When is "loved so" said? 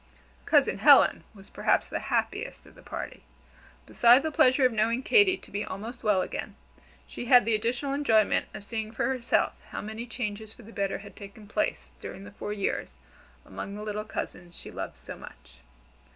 14.71-15.15